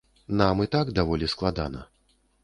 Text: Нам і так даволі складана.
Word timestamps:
Нам 0.39 0.61
і 0.63 0.67
так 0.75 0.91
даволі 0.91 1.27
складана. 1.33 1.85